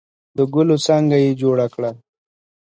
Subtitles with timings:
[0.37, 1.91] د ګلو څانګه یې جوړه کړه.